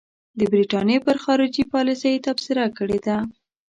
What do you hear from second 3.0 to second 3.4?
ده.